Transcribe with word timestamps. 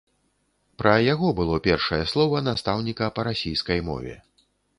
Пра 0.81 0.93
яго 1.13 1.29
было 1.39 1.59
першае 1.67 1.99
слова 2.13 2.41
настаўніка 2.49 3.11
па 3.19 3.27
расійскай 3.29 3.79
мове. 3.93 4.19